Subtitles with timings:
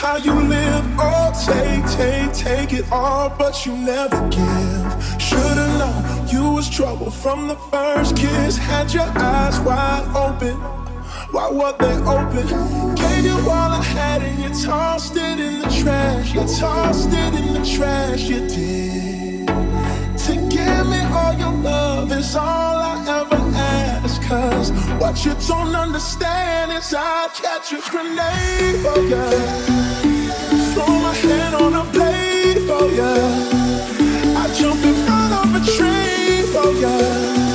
[0.00, 0.84] how you live.
[0.98, 4.90] Oh, take, take, take it all, but you never give.
[5.20, 8.56] Should've known you was trouble from the first kiss.
[8.56, 10.56] Had your eyes wide open.
[11.34, 12.46] Why were they open?
[12.94, 16.32] Gave you all I had and you tossed it in the trash.
[16.34, 18.22] You tossed it in the trash.
[18.22, 18.79] You did.
[21.38, 24.22] Your love is all I ever ask.
[24.22, 24.70] Cause
[25.00, 29.24] what you don't understand is I catch a grenade for ya.
[30.72, 33.12] Throw my hand on a blade for ya.
[34.42, 37.49] I jump in front of a train for ya.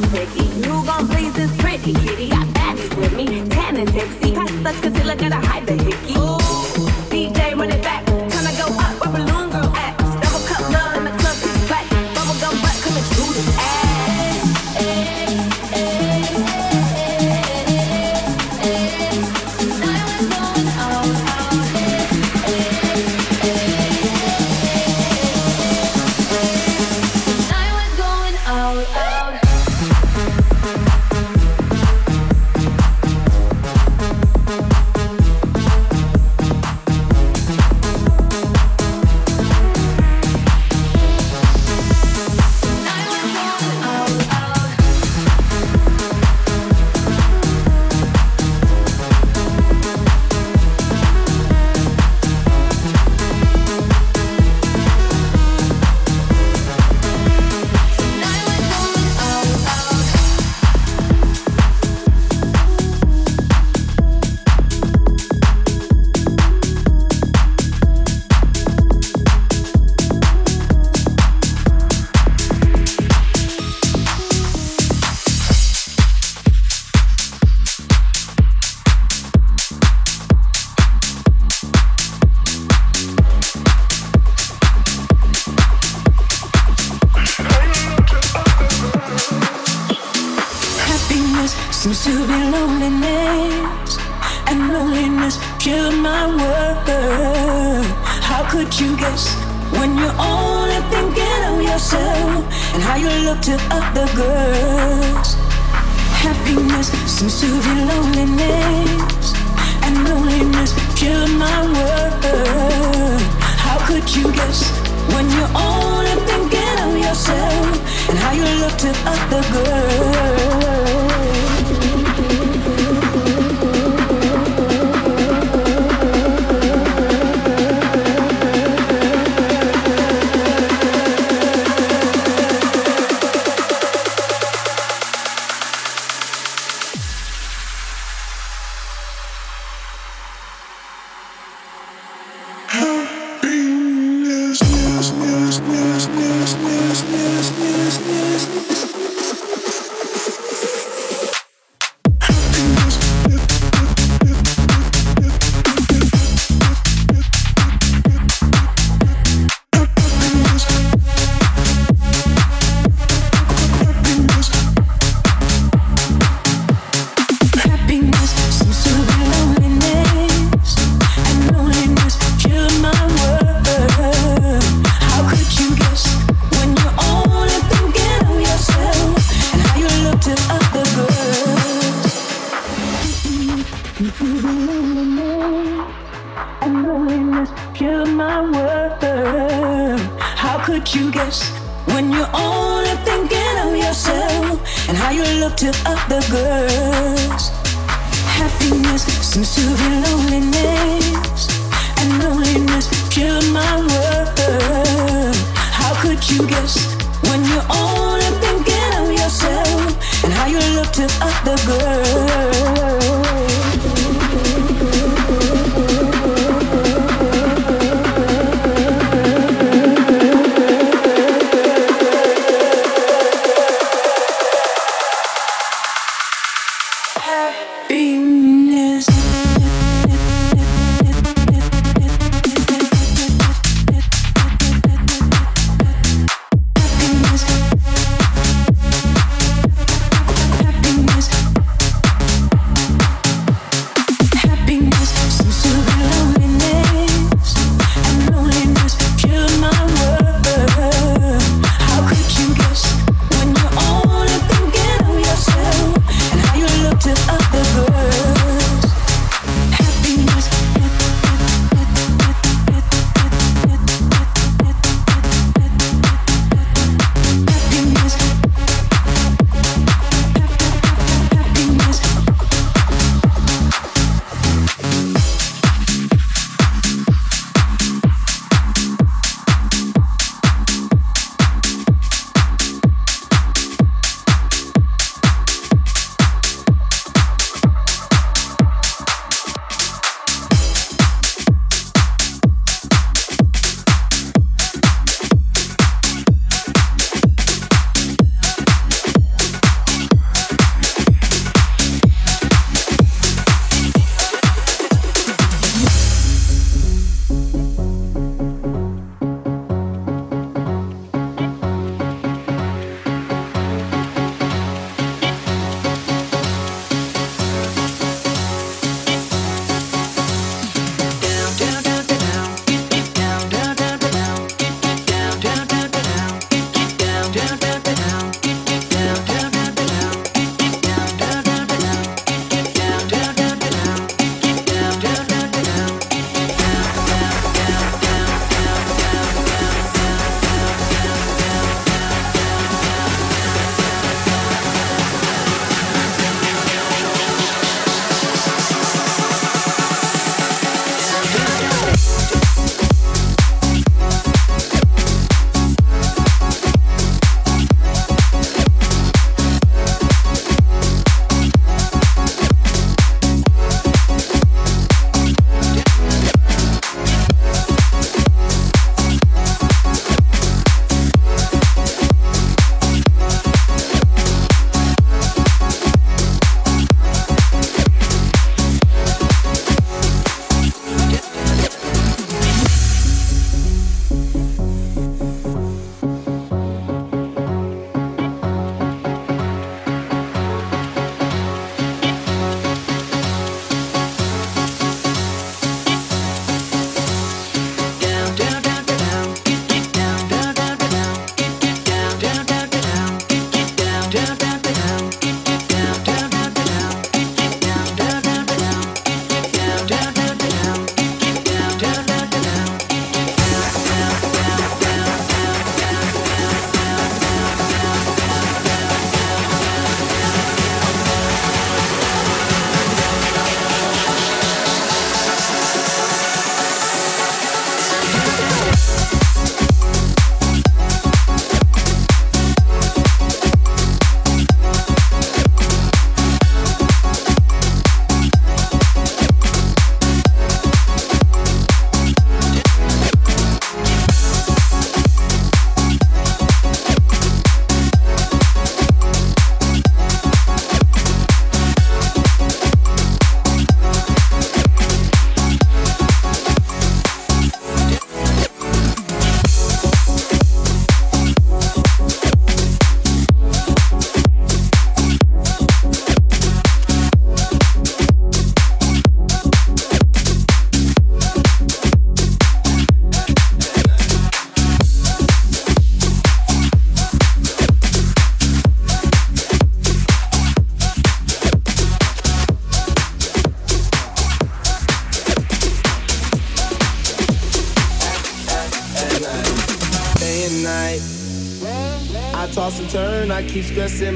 [0.00, 0.46] them picky.
[0.66, 2.28] Who gon' please this pretty kitty?
[2.28, 4.34] Got baddies with me, tan and tipsy.
[4.34, 5.47] Got stuck cause he a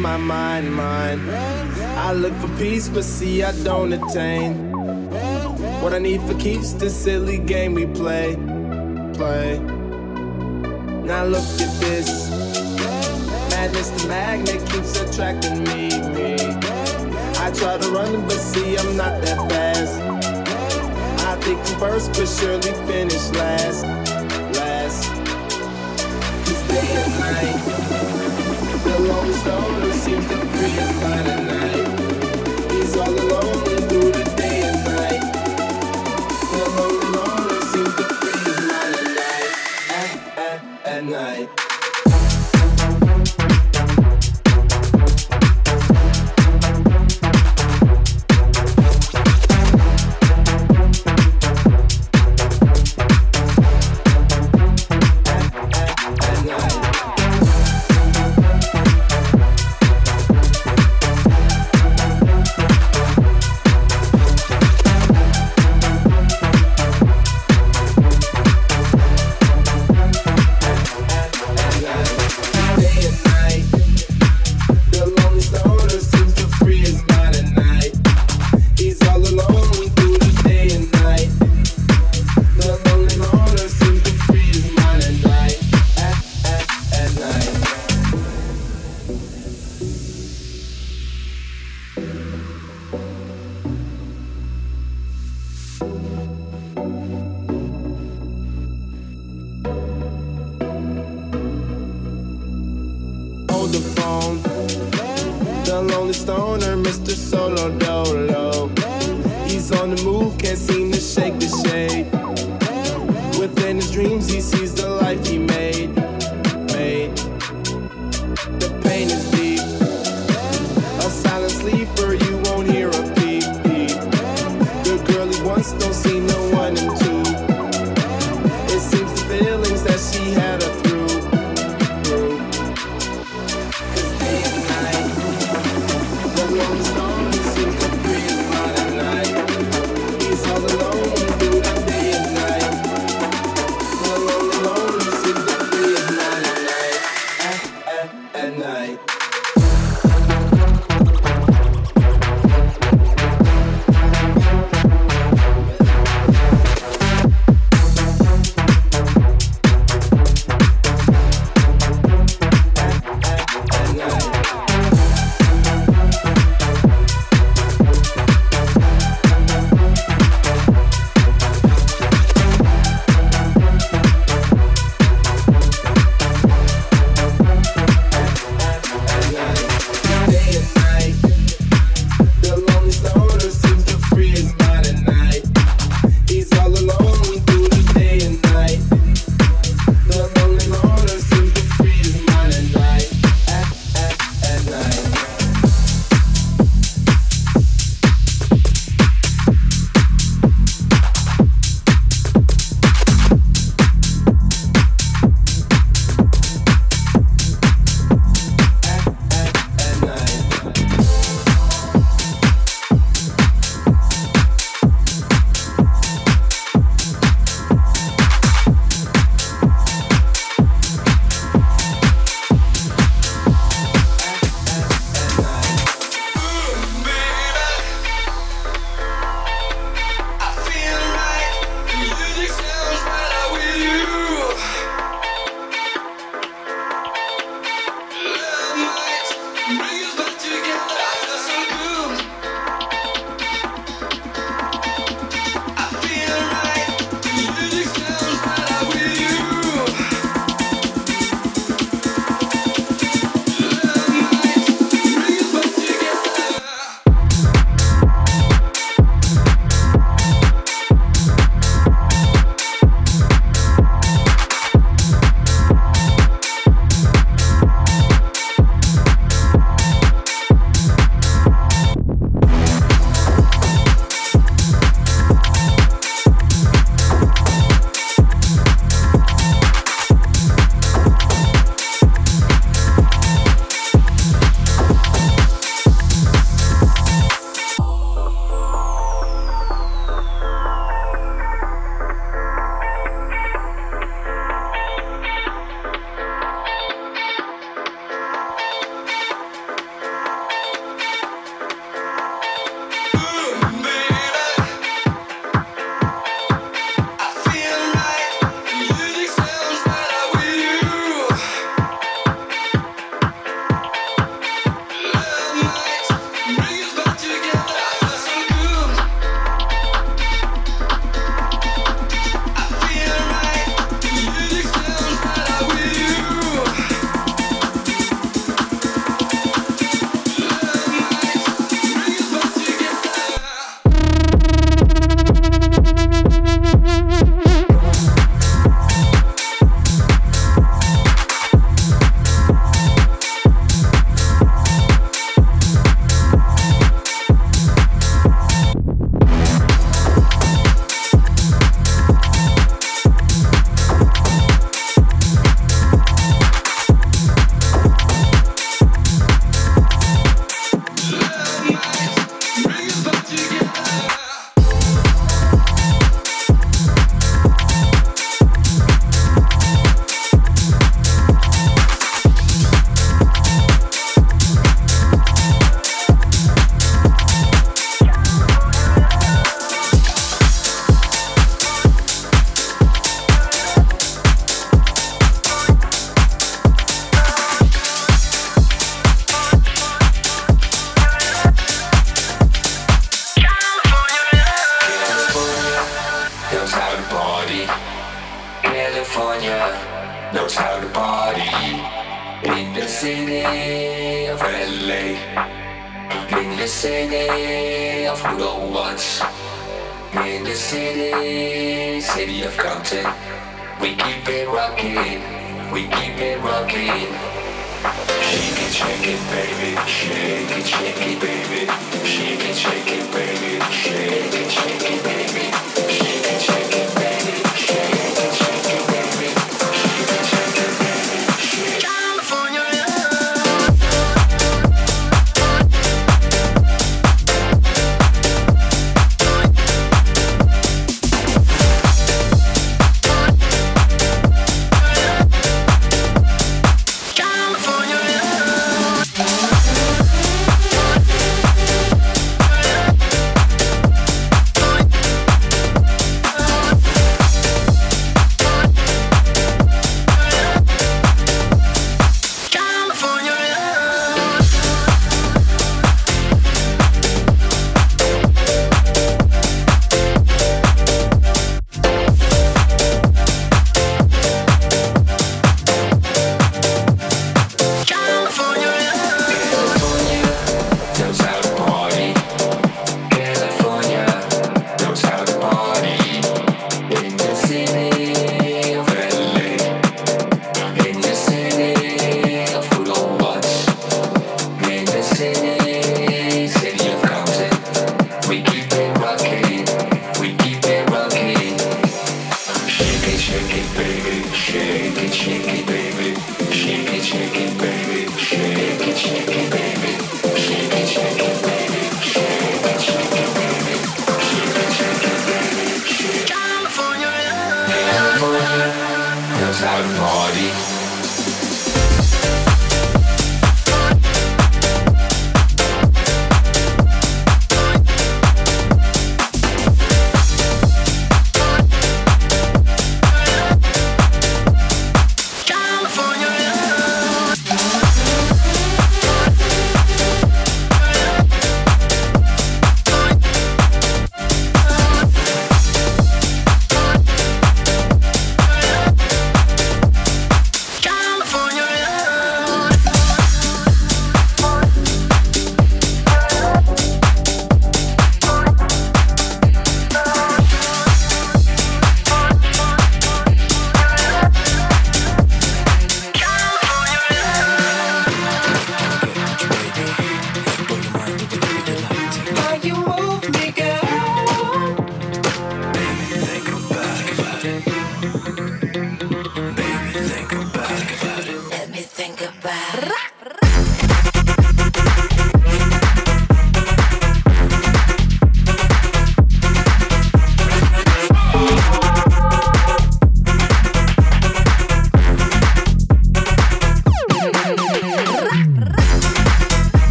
[0.00, 1.20] my mind, mind.
[1.30, 4.70] I look for peace, but see, I don't attain.
[5.82, 8.34] What I need for keeps this silly game we play,
[9.14, 9.58] play.
[11.04, 12.30] Now look at this.
[13.50, 15.88] Madness, the magnet keeps attracting me.
[16.14, 16.34] me.
[17.38, 20.00] I try to run, but see, I'm not that fast.
[21.26, 23.99] I think I'm first, but surely finish last.
[30.10, 31.79] seem to free the night.